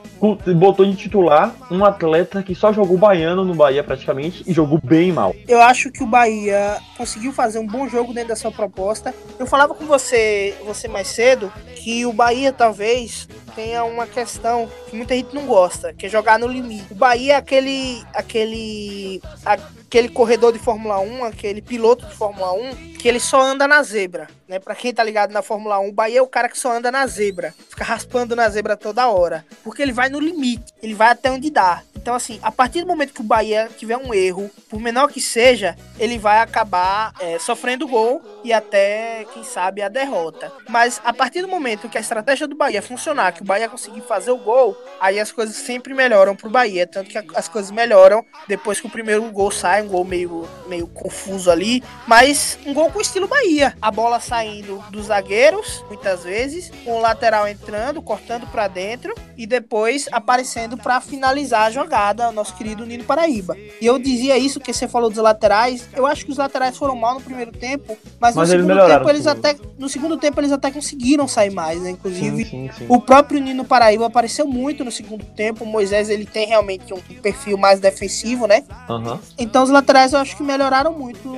botou 0.57 0.87
de 0.87 0.97
titular 0.97 1.55
um 1.71 1.85
atleta 1.85 2.43
que 2.43 2.55
só 2.55 2.73
jogou 2.73 2.97
baiano 2.97 3.45
no 3.45 3.55
Bahia 3.55 3.85
praticamente 3.85 4.43
e 4.47 4.53
jogou 4.53 4.81
bem 4.83 5.13
mal. 5.13 5.35
Eu 5.47 5.61
acho 5.61 5.91
que 5.91 6.03
o 6.03 6.07
Bahia 6.07 6.79
conseguiu 6.97 7.33
fazer 7.33 7.59
um 7.59 7.67
bom 7.67 7.89
jogo 7.89 8.15
dentro 8.15 8.31
da 8.31 8.37
sua 8.37 8.51
proposta. 8.51 9.15
Eu 9.39 9.47
falava 9.47 9.75
com 9.75 9.85
você, 9.85 10.55
você 10.65 10.89
mais 10.89 11.09
cedo 11.09 11.53
que 11.77 12.07
o 12.07 12.13
Bahia 12.13 12.53
talvez 12.53 13.29
tenha 13.55 13.85
uma 13.85 14.07
questão 14.07 14.69
que 14.89 14.97
muita 14.97 15.15
gente 15.15 15.35
não 15.35 15.47
gosta, 15.47 15.93
que 15.93 16.07
é 16.07 16.09
jogar 16.09 16.39
no 16.39 16.47
limite. 16.47 16.93
O 16.93 16.95
Bahia 16.95 17.35
é 17.35 17.37
aquele 17.37 18.03
aquele 18.15 19.21
aquele 19.45 20.09
corredor 20.09 20.53
de 20.53 20.59
Fórmula 20.59 20.99
1, 21.01 21.25
aquele 21.25 21.61
piloto 21.61 22.07
de 22.07 22.15
Fórmula 22.15 22.53
1, 22.53 22.94
que 23.05 23.09
ele 23.09 23.21
só 23.21 23.43
anda 23.43 23.69
na 23.69 23.83
zebra, 23.83 24.29
né? 24.49 24.59
Para 24.59 24.75
quem 24.75 24.91
tá 24.91 25.05
ligado 25.05 25.31
na 25.31 25.43
Fórmula 25.43 25.79
1, 25.79 25.89
o 25.89 25.93
Bahia 25.93 26.21
é 26.21 26.23
o 26.23 26.27
cara 26.27 26.49
que 26.49 26.57
só 26.57 26.73
anda 26.73 26.91
na 26.91 27.07
zebra, 27.07 27.55
fica 27.69 27.85
raspando 27.85 28.35
na 28.35 28.49
zebra 28.49 28.79
toda 28.79 29.07
hora, 29.09 29.45
porque 29.63 29.83
ele 29.83 29.93
vai 29.93 30.09
no 30.09 30.19
limite, 30.19 30.73
ele 30.83 30.95
vai 30.95 31.09
até 31.09 31.31
onde 31.31 31.51
dá. 31.51 31.83
Então, 32.05 32.15
assim, 32.15 32.39
a 32.43 32.53
partir 32.53 32.83
do 32.83 32.87
momento 32.87 33.15
que 33.15 33.23
o 33.23 33.25
Bahia 33.25 33.71
tiver 33.79 33.97
um 33.97 34.13
erro, 34.13 34.51
por 34.69 34.79
menor 34.79 35.09
que 35.09 35.23
seja, 35.23 35.75
ele 35.99 36.19
vai 36.19 36.39
acabar 36.39 37.15
é, 37.19 37.39
sofrendo 37.39 37.89
gol 37.89 38.23
e 38.45 38.53
até, 38.53 39.25
quem 39.33 39.43
sabe, 39.43 39.81
a 39.81 39.89
derrota. 39.89 40.53
Mas 40.69 41.01
a 41.03 41.15
partir 41.15 41.41
do 41.41 41.49
momento 41.49 41.89
que 41.89 41.97
a 41.97 42.01
estratégia 42.03 42.47
do 42.47 42.55
Bahia 42.55 42.83
funcionar, 42.83 43.33
que 43.33 43.41
o 43.41 43.45
Bahia 43.45 43.71
conseguir 43.71 44.03
fazer 44.03 44.33
o 44.33 44.37
gol, 44.37 44.77
aí 45.01 45.19
as 45.19 45.33
coisas 45.33 45.57
sempre 45.57 45.95
melhoram 45.95 46.37
pro 46.37 46.51
Bahia. 46.51 46.87
Tanto 46.87 47.09
que 47.09 47.17
as 47.35 47.49
coisas 47.49 47.71
melhoram 47.71 48.23
depois 48.47 48.79
que 48.79 48.87
o 48.87 48.91
primeiro 48.91 49.23
gol 49.31 49.51
sai, 49.51 49.81
um 49.81 49.89
gol 49.89 50.05
meio, 50.05 50.47
meio 50.67 50.87
confuso 50.87 51.51
ali, 51.51 51.83
mas 52.07 52.59
um 52.67 52.75
gol 52.75 52.91
com 52.95 53.01
estilo 53.01 53.27
Bahia. 53.27 53.77
A 53.83 53.91
bola 53.91 54.21
saindo 54.21 54.83
dos 54.89 55.07
zagueiros, 55.07 55.85
muitas 55.89 56.23
vezes, 56.23 56.71
com 56.85 56.93
o 56.93 57.01
lateral 57.01 57.49
entrando, 57.49 58.01
cortando 58.01 58.47
para 58.47 58.69
dentro 58.69 59.13
e 59.37 59.47
depois 59.47 60.09
aparecendo 60.13 60.77
para 60.77 61.01
finalizar 61.01 61.67
a 61.67 61.71
jogada 61.71 62.31
nosso 62.31 62.55
querido 62.55 62.87
Nino 62.87 63.03
Paraíba. 63.03 63.57
E 63.81 63.85
eu 63.85 63.99
dizia 63.99 64.39
isso 64.39 64.61
que 64.61 64.73
você 64.73 64.87
falou 64.87 65.11
dos 65.11 65.19
laterais. 65.19 65.89
Eu 65.93 66.07
acho 66.07 66.25
que 66.25 66.31
os 66.31 66.39
laterais 66.39 66.77
foram 66.77 66.95
mal 66.95 67.15
no 67.15 67.21
primeiro 67.21 67.51
tempo, 67.51 67.99
mas, 68.21 68.37
mas 68.37 68.51
no 68.51 68.59
segundo 68.59 68.87
tempo 68.87 69.11
eles 69.11 69.27
até 69.27 69.57
no 69.77 69.89
segundo 69.89 70.17
tempo 70.17 70.41
eles 70.41 70.53
até 70.53 70.71
conseguiram 70.71 71.27
sair 71.27 71.51
mais, 71.51 71.83
né? 71.83 71.91
Inclusive, 71.91 72.45
sim, 72.45 72.51
sim, 72.51 72.71
sim. 72.79 72.87
o 72.89 73.01
próprio 73.01 73.41
Nino 73.41 73.65
Paraíba 73.65 74.07
apareceu 74.07 74.47
muito 74.47 74.85
no 74.85 74.93
segundo 74.93 75.25
tempo. 75.25 75.65
O 75.65 75.67
Moisés 75.67 76.09
ele 76.09 76.27
tem 76.27 76.47
realmente 76.47 76.95
um 76.95 77.01
perfil 77.21 77.59
mais 77.59 77.81
defensivo, 77.81 78.47
né? 78.47 78.63
Uhum. 78.89 79.19
Então 79.37 79.65
os 79.65 79.71
laterais 79.71 80.13
eu 80.13 80.21
acho 80.21 80.37
que 80.37 80.45
melhoraram 80.45 80.93
muito 80.93 81.29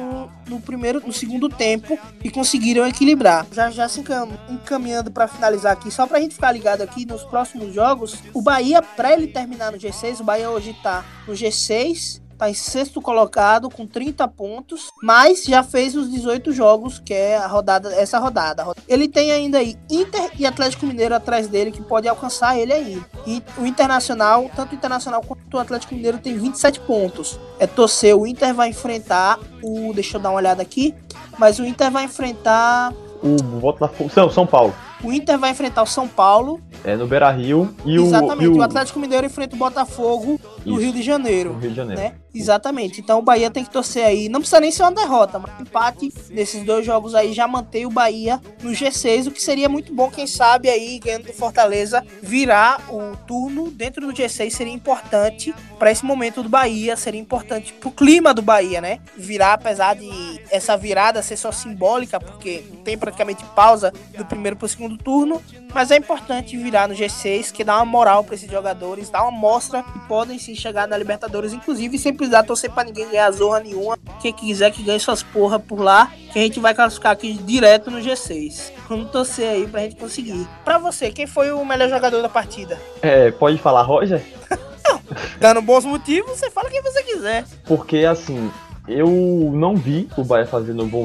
no 0.49 0.61
primeiro, 0.61 1.01
no 1.05 1.13
segundo 1.13 1.49
tempo 1.49 1.99
e 2.23 2.31
conseguiram 2.31 2.87
equilibrar. 2.87 3.47
Já 3.53 3.71
já 3.71 3.89
se 3.89 4.03
encaminhando 4.49 5.11
para 5.11 5.29
finalizar 5.29 5.73
aqui, 5.73 5.91
só 5.91 6.07
pra 6.07 6.21
gente 6.21 6.35
ficar 6.35 6.53
ligado 6.53 6.83
aqui 6.83 7.05
nos 7.05 7.23
próximos 7.25 7.75
jogos, 7.75 8.17
o 8.33 8.43
Bahia 8.43 8.83
para 8.83 9.13
ele 9.13 9.27
terminar 9.27 9.73
no 9.73 9.79
G6, 9.79 10.21
o 10.21 10.25
Bahia 10.25 10.51
hoje 10.51 10.75
tá 10.83 11.05
no 11.27 11.35
G6, 11.35 12.21
tá 12.37 12.51
em 12.51 12.55
sexto 12.55 13.01
colocado 13.01 13.69
com 13.71 13.87
30 13.87 14.27
pontos, 14.29 14.89
mas 15.03 15.45
já 15.45 15.63
fez 15.63 15.95
os 15.95 16.11
18 16.11 16.53
jogos, 16.53 16.99
que 16.99 17.15
é 17.15 17.37
a 17.37 17.47
rodada, 17.47 17.95
essa 17.95 18.19
rodada. 18.19 18.67
Ele 18.89 19.09
tem 19.09 19.31
ainda 19.31 19.59
aí 19.59 19.77
Inter 19.91 20.31
e 20.39 20.47
Atlético 20.47 20.87
Mineiro 20.87 21.15
atrás 21.15 21.49
dele 21.49 21.71
que 21.71 21.83
pode 21.83 22.09
alcançar 22.09 22.59
ele 22.59 22.73
aí. 22.73 23.03
E 23.27 23.43
o 23.59 23.67
Internacional, 23.67 24.51
tanto 24.55 24.73
o 24.73 24.75
Internacional 24.75 25.23
quanto 25.23 25.57
o 25.57 25.61
Atlético 25.61 25.95
Mineiro 25.95 26.19
tem 26.19 26.37
27 26.37 26.81
pontos. 26.81 27.39
É 27.59 27.67
torcer, 27.67 28.17
o 28.17 28.27
Inter 28.27 28.55
vai 28.55 28.69
enfrentar 28.69 29.39
o, 29.63 29.93
deixa 29.93 30.17
eu 30.17 30.21
dar 30.21 30.31
uma 30.31 30.37
olhada 30.37 30.63
aqui, 30.63 30.95
mas 31.39 31.59
o 31.59 31.65
Inter 31.65 31.91
vai 31.91 32.05
enfrentar 32.05 32.93
o 33.23 33.37
Botafogo, 33.61 34.11
São, 34.11 34.31
São 34.31 34.47
Paulo. 34.47 34.75
O 35.07 35.13
Inter 35.13 35.39
vai 35.39 35.51
enfrentar 35.51 35.85
o 35.85 35.87
São 35.87 36.09
Paulo. 36.09 36.61
É 36.83 36.97
no 36.97 37.07
Beira 37.07 37.31
Rio. 37.31 37.73
E 37.85 37.95
Exatamente. 37.95 38.49
O, 38.49 38.55
e 38.55 38.57
o... 38.57 38.59
o 38.59 38.63
Atlético 38.63 38.99
Mineiro 38.99 39.25
enfrenta 39.25 39.55
o 39.55 39.59
Botafogo 39.59 40.41
no 40.65 40.75
Rio 40.75 40.93
de 40.93 41.01
Janeiro. 41.01 41.53
No 41.53 41.61
Rio 41.61 41.71
de 41.71 41.77
Janeiro. 41.77 42.03
Né? 42.03 42.15
Exatamente. 42.37 43.01
Então 43.01 43.19
o 43.19 43.23
Bahia 43.23 43.51
tem 43.51 43.65
que 43.65 43.71
torcer 43.71 44.05
aí. 44.05 44.29
Não 44.29 44.41
precisa 44.41 44.61
nem 44.61 44.71
ser 44.71 44.83
uma 44.83 44.93
derrota, 44.93 45.39
mas 45.39 45.59
empate 45.61 46.13
nesses 46.31 46.63
dois 46.65 46.85
jogos 46.85 47.15
aí 47.15 47.33
já 47.33 47.49
mantém 47.49 47.87
o 47.87 47.91
Bahia 47.91 48.41
no 48.63 48.71
G6, 48.71 49.29
o 49.29 49.31
que 49.31 49.43
seria 49.43 49.69
muito 49.69 49.95
bom, 49.95 50.11
quem 50.11 50.27
sabe 50.27 50.69
aí, 50.69 50.99
ganhando 50.99 51.27
do 51.27 51.33
Fortaleza, 51.33 52.05
virar 52.23 52.81
o 52.91 53.17
turno 53.27 53.71
dentro 53.71 54.07
do 54.07 54.13
G6 54.13 54.51
seria 54.51 54.73
importante 54.73 55.55
para 55.79 55.91
esse 55.91 56.05
momento 56.05 56.43
do 56.43 56.49
Bahia, 56.49 56.97
seria 56.97 57.21
importante 57.21 57.73
pro 57.73 57.91
clima 57.91 58.35
do 58.35 58.43
Bahia, 58.43 58.81
né? 58.81 58.99
Virar, 59.17 59.55
apesar 59.55 59.95
de 59.95 60.41
essa 60.51 60.77
virada 60.77 61.23
ser 61.23 61.37
só 61.37 61.51
simbólica, 61.51 62.21
porque 62.21 62.65
não 62.71 62.83
tem 62.83 62.99
praticamente 62.99 63.45
pausa 63.55 63.93
do 64.17 64.25
primeiro 64.25 64.57
pro 64.57 64.69
segundo 64.69 64.96
turno, 64.97 65.43
mas 65.75 65.91
é 65.91 65.97
importante 65.97 66.57
virar 66.57 66.89
no 66.89 66.95
G6, 66.95 67.53
que 67.53 67.63
dá 67.63 67.77
uma 67.77 67.85
moral 67.85 68.25
para 68.25 68.35
esses 68.35 68.51
jogadores, 68.51 69.11
dá 69.11 69.23
uma 69.23 69.31
mostra 69.31 69.83
que 69.83 69.99
podem 70.09 70.39
sim 70.39 70.55
chegar 70.55 70.89
na 70.89 70.97
Libertadores, 70.97 71.53
inclusive 71.53 71.99
sem 71.99 72.15
precisar 72.15 72.43
torcer 72.45 72.71
pra 72.71 72.85
ninguém 72.85 73.09
ganhar 73.09 73.31
zorra 73.31 73.61
nenhuma. 73.61 73.99
Quem 74.21 74.33
quiser 74.33 74.71
que 74.71 74.83
ganhe 74.83 74.99
suas 74.99 75.23
porra 75.23 75.59
por 75.59 75.81
lá, 75.81 76.11
que 76.33 76.39
a 76.39 76.43
gente 76.43 76.61
vai 76.61 76.75
classificar 76.75 77.13
aqui 77.13 77.35
direto 77.35 77.91
no 77.91 77.99
G6. 77.99 78.73
Vamos 78.89 79.11
torcer 79.11 79.49
aí 79.49 79.67
pra 79.67 79.83
gente 79.83 79.97
conseguir. 79.97 80.47
Pra 80.65 80.79
você, 80.79 81.11
quem 81.11 81.27
foi 81.27 81.53
o 81.53 81.65
melhor 81.65 81.89
jogador 81.89 82.23
da 82.23 82.29
partida? 82.29 82.81
É, 83.03 83.31
pode 83.31 83.59
falar, 83.59 83.83
Roger? 83.83 84.23
Não, 84.87 85.01
Dando 85.41 85.61
bons 85.61 85.85
motivos, 85.85 86.39
você 86.39 86.51
fala 86.51 86.71
quem 86.71 86.81
você 86.81 87.03
quiser. 87.03 87.45
Porque, 87.65 88.05
assim, 88.05 88.51
eu 88.89 89.09
não 89.53 89.75
vi 89.75 90.09
o 90.17 90.25
Bahia 90.25 90.47
fazendo 90.47 90.85
um 90.85 90.89
bom. 90.89 91.05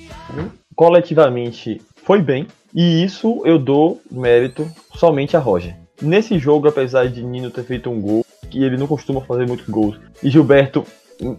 Coletivamente, 0.76 1.82
foi 2.06 2.22
bem. 2.22 2.48
E 2.74 3.04
isso 3.04 3.42
eu 3.46 3.60
dou 3.60 4.02
mérito 4.10 4.68
somente 4.96 5.36
a 5.36 5.40
Roger. 5.40 5.76
Nesse 6.02 6.40
jogo, 6.40 6.68
apesar 6.68 7.08
de 7.10 7.22
Nino 7.22 7.52
ter 7.52 7.64
feito 7.64 7.90
um 7.90 8.00
gol, 8.00 8.26
que 8.50 8.64
ele 8.64 8.78
não 8.78 8.88
costuma 8.88 9.22
fazer 9.22 9.48
muitos 9.48 9.68
gols, 9.68 10.00
e 10.24 10.30
Gilberto 10.30 10.86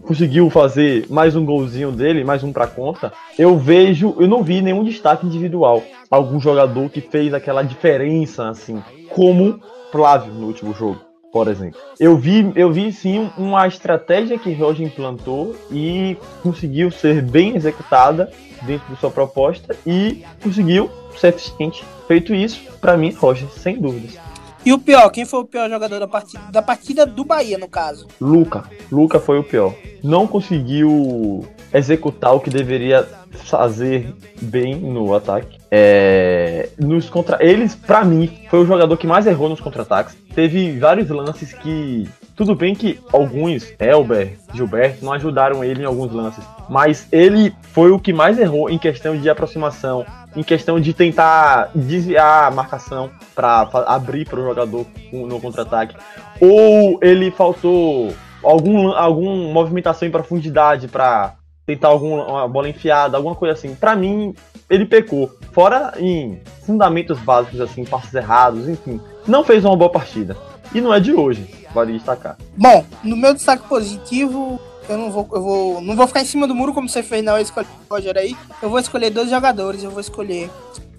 conseguiu 0.03 0.49
fazer 0.49 1.05
mais 1.09 1.35
um 1.35 1.45
golzinho 1.45 1.91
dele, 1.91 2.23
mais 2.23 2.43
um 2.43 2.53
para 2.53 2.67
conta, 2.67 3.11
eu 3.37 3.57
vejo, 3.57 4.15
eu 4.17 4.27
não 4.27 4.43
vi 4.43 4.61
nenhum 4.61 4.83
destaque 4.83 5.25
individual. 5.25 5.83
Algum 6.09 6.39
jogador 6.39 6.89
que 6.89 7.01
fez 7.01 7.33
aquela 7.33 7.63
diferença, 7.63 8.47
assim, 8.47 8.81
como 9.09 9.59
Flávio 9.91 10.33
no 10.33 10.47
último 10.47 10.73
jogo, 10.73 11.01
por 11.33 11.47
exemplo. 11.47 11.79
Eu 11.99 12.15
vi, 12.15 12.53
eu 12.55 12.71
vi 12.71 12.93
sim 12.93 13.31
uma 13.35 13.67
estratégia 13.67 14.37
que 14.37 14.53
Roger 14.53 14.85
implantou 14.85 15.55
e 15.71 16.15
conseguiu 16.43 16.91
ser 16.91 17.23
bem 17.23 17.55
executada 17.55 18.31
dentro 18.61 18.93
de 18.93 18.99
sua 18.99 19.09
proposta 19.09 19.75
e 19.85 20.23
conseguiu 20.41 20.91
ser 21.17 21.29
eficiente. 21.29 21.83
Feito 22.07 22.35
isso, 22.35 22.61
para 22.79 22.95
mim, 22.95 23.11
Roger, 23.11 23.49
sem 23.49 23.81
dúvidas. 23.81 24.15
E 24.63 24.71
o 24.71 24.77
pior, 24.77 25.09
quem 25.09 25.25
foi 25.25 25.39
o 25.39 25.45
pior 25.45 25.67
jogador 25.69 25.99
da 25.99 26.07
partida, 26.07 26.43
da 26.51 26.61
partida 26.61 27.05
do 27.05 27.25
Bahia, 27.25 27.57
no 27.57 27.67
caso? 27.67 28.07
Luca. 28.21 28.63
Luca 28.91 29.19
foi 29.19 29.39
o 29.39 29.43
pior. 29.43 29.73
Não 30.03 30.27
conseguiu 30.27 31.45
executar 31.73 32.33
o 32.33 32.39
que 32.39 32.49
deveria 32.49 33.07
fazer 33.31 34.13
bem 34.41 34.75
no 34.75 35.13
ataque. 35.13 35.59
É, 35.71 36.69
nos 36.77 37.09
contra 37.09 37.43
eles, 37.43 37.75
para 37.75 38.05
mim, 38.05 38.31
foi 38.49 38.61
o 38.61 38.65
jogador 38.65 38.95
que 38.95 39.07
mais 39.07 39.25
errou 39.25 39.49
nos 39.49 39.59
contra-ataques. 39.59 40.15
Teve 40.35 40.77
vários 40.77 41.09
lances 41.09 41.51
que 41.51 42.07
tudo 42.35 42.55
bem 42.55 42.73
que 42.73 42.99
alguns, 43.11 43.73
Elber, 43.79 44.37
Gilberto, 44.53 45.05
não 45.05 45.13
ajudaram 45.13 45.63
ele 45.63 45.83
em 45.83 45.85
alguns 45.85 46.11
lances, 46.11 46.43
mas 46.67 47.07
ele 47.11 47.53
foi 47.61 47.91
o 47.91 47.99
que 47.99 48.11
mais 48.11 48.39
errou 48.39 48.69
em 48.69 48.77
questão 48.77 49.15
de 49.15 49.29
aproximação, 49.29 50.05
em 50.35 50.41
questão 50.41 50.79
de 50.79 50.93
tentar 50.93 51.69
desviar 51.75 52.45
a 52.45 52.51
marcação 52.51 53.11
para 53.35 53.69
abrir 53.85 54.25
para 54.25 54.39
o 54.39 54.43
jogador 54.43 54.85
no 55.11 55.39
contra-ataque. 55.39 55.95
Ou 56.39 56.97
ele 57.03 57.29
faltou 57.29 58.13
algum, 58.43 58.91
algum 58.91 59.51
movimentação 59.51 60.07
em 60.07 60.11
profundidade 60.11 60.87
para 60.87 61.35
tentar 61.65 61.89
alguma 61.89 62.47
bola 62.47 62.69
enfiada, 62.69 63.17
alguma 63.17 63.35
coisa 63.35 63.53
assim. 63.53 63.75
Para 63.75 63.95
mim, 63.95 64.33
ele 64.69 64.85
pecou. 64.85 65.31
Fora 65.51 65.93
em 65.97 66.39
fundamentos 66.65 67.19
básicos, 67.19 67.61
assim, 67.61 67.85
passos 67.85 68.13
errados, 68.13 68.67
enfim. 68.67 68.99
Não 69.27 69.43
fez 69.43 69.63
uma 69.63 69.75
boa 69.75 69.91
partida. 69.91 70.35
E 70.73 70.81
não 70.81 70.93
é 70.93 70.99
de 70.99 71.13
hoje, 71.13 71.47
vale 71.73 71.93
destacar. 71.93 72.37
Bom, 72.57 72.83
no 73.03 73.15
meu 73.15 73.33
destaque 73.33 73.67
positivo, 73.67 74.59
eu 74.89 74.97
não 74.97 75.11
vou, 75.11 75.29
eu 75.31 75.41
vou, 75.41 75.81
não 75.81 75.95
vou 75.95 76.07
ficar 76.07 76.21
em 76.21 76.25
cima 76.25 76.47
do 76.47 76.55
muro 76.55 76.73
como 76.73 76.89
você 76.89 77.03
fez 77.03 77.23
na 77.23 77.39
escolha 77.39 77.67
Roger 77.89 78.17
aí. 78.17 78.35
Eu 78.61 78.69
vou 78.69 78.79
escolher 78.79 79.09
dois 79.11 79.29
jogadores. 79.29 79.83
Eu 79.83 79.91
vou 79.91 80.01
escolher 80.01 80.49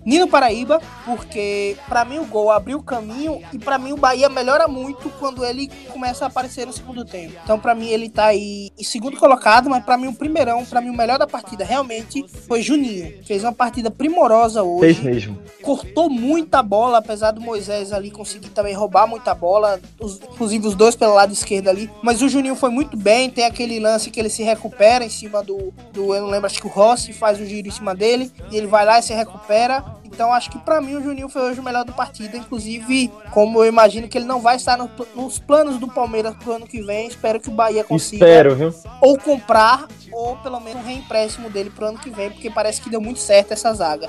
Nino 0.04 0.28
Paraíba, 0.28 0.80
porque 1.04 1.76
para 1.88 2.04
mim 2.04 2.18
o 2.18 2.24
gol 2.24 2.50
abriu 2.50 2.78
o 2.78 2.82
caminho 2.82 3.40
e 3.52 3.58
para 3.58 3.78
mim 3.78 3.92
o 3.92 3.96
Bahia 3.96 4.28
melhora 4.28 4.68
muito 4.68 5.08
quando 5.18 5.44
ele 5.44 5.70
começa 5.92 6.24
a 6.24 6.28
aparecer 6.28 6.66
no 6.66 6.72
segundo 6.72 7.04
tempo. 7.04 7.34
Então 7.42 7.58
para 7.58 7.74
mim 7.74 7.88
ele 7.88 8.08
tá 8.08 8.26
aí 8.26 8.70
em 8.78 8.84
segundo 8.84 9.16
colocado, 9.16 9.70
mas 9.70 9.84
para 9.84 9.96
mim 9.96 10.08
o 10.08 10.14
primeirão, 10.14 10.64
para 10.64 10.80
mim 10.80 10.90
o 10.90 10.96
melhor 10.96 11.18
da 11.18 11.26
partida 11.26 11.64
realmente 11.64 12.24
foi 12.46 12.62
Juninho. 12.62 13.24
Fez 13.24 13.42
uma 13.42 13.52
partida 13.52 13.90
primorosa 13.90 14.62
hoje. 14.62 14.94
Fez 14.94 15.00
mesmo. 15.00 15.38
Cortou 15.62 16.10
muita 16.10 16.62
bola, 16.62 16.98
apesar 16.98 17.30
do 17.30 17.40
Moisés 17.40 17.92
ali 17.92 18.10
conseguir 18.10 18.50
também 18.50 18.74
roubar 18.74 19.06
muita 19.06 19.34
bola, 19.34 19.80
os, 20.00 20.20
inclusive 20.20 20.66
os 20.66 20.74
dois 20.74 20.94
pelo 20.94 21.14
lado 21.14 21.32
esquerdo 21.32 21.68
ali. 21.68 21.90
Mas 22.02 22.20
o 22.20 22.28
Juninho 22.28 22.54
foi 22.54 22.70
muito 22.70 22.96
bem, 22.96 23.30
tem 23.30 23.44
aquele 23.44 23.80
lance 23.80 24.10
que 24.10 24.20
ele 24.20 24.28
se 24.28 24.42
recupera 24.42 25.04
em 25.04 25.10
cima 25.10 25.42
do, 25.42 25.72
do 25.92 26.14
eu 26.14 26.22
não 26.22 26.30
lembro, 26.30 26.46
acho 26.46 26.60
que 26.60 26.66
o 26.66 26.70
Rossi 26.70 27.12
faz 27.12 27.40
o 27.40 27.46
giro 27.46 27.68
em 27.68 27.70
cima 27.70 27.94
dele, 27.94 28.30
e 28.50 28.56
ele 28.56 28.66
vai 28.66 28.84
lá 28.84 28.98
e 28.98 29.02
se 29.02 29.14
recupera. 29.14 29.93
Então 30.04 30.32
acho 30.32 30.50
que 30.50 30.58
para 30.58 30.80
mim 30.80 30.94
o 30.94 31.02
Juninho 31.02 31.28
foi 31.28 31.42
hoje 31.42 31.60
o 31.60 31.62
melhor 31.62 31.84
do 31.84 31.92
partido. 31.92 32.36
Inclusive, 32.36 33.10
como 33.32 33.60
eu 33.60 33.66
imagino 33.66 34.08
que 34.08 34.16
ele 34.16 34.24
não 34.24 34.40
vai 34.40 34.56
estar 34.56 34.76
no, 34.76 34.90
nos 35.14 35.38
planos 35.38 35.78
do 35.78 35.88
Palmeiras 35.88 36.34
pro 36.36 36.52
ano 36.52 36.66
que 36.66 36.82
vem, 36.82 37.08
espero 37.08 37.40
que 37.40 37.48
o 37.48 37.52
Bahia 37.52 37.84
consiga 37.84 38.24
espero, 38.24 38.54
viu? 38.54 38.74
ou 39.00 39.18
comprar 39.18 39.86
ou 40.14 40.36
pelo 40.36 40.60
menos 40.60 40.82
um 40.82 40.86
reempréstimo 40.86 41.50
dele 41.50 41.70
pro 41.70 41.86
ano 41.86 41.98
que 41.98 42.08
vem, 42.08 42.30
porque 42.30 42.48
parece 42.48 42.80
que 42.80 42.88
deu 42.88 43.00
muito 43.00 43.18
certo 43.18 43.52
essa 43.52 43.72
zaga. 43.74 44.08